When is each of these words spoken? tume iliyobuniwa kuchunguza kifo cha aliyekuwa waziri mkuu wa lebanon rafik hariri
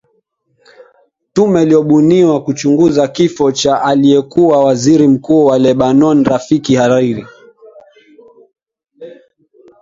tume 1.33 1.63
iliyobuniwa 1.63 2.43
kuchunguza 2.43 3.07
kifo 3.07 3.51
cha 3.51 3.81
aliyekuwa 3.81 4.63
waziri 4.65 5.07
mkuu 5.07 5.45
wa 5.45 5.59
lebanon 5.59 6.23
rafik 6.23 6.73
hariri 6.75 7.27